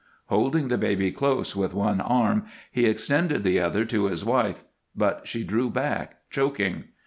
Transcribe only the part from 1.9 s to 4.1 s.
arm, he extended the other to